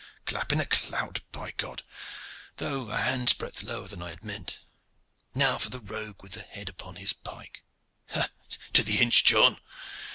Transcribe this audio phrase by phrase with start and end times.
[0.25, 1.83] Clap in the clout, by God!
[2.57, 4.57] though a hand's breadth lower than I had meant.
[5.35, 7.63] Now for the rogue with the head upon his pike.
[8.09, 8.31] Ha!
[8.73, 9.59] to the inch, John.